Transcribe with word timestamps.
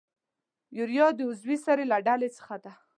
یوریا 0.77 1.07
د 1.17 1.19
عضوي 1.29 1.57
سرو 1.65 1.85
له 1.91 1.97
ډلې 2.07 2.29
څخه 2.37 2.55
ده. 2.63 2.71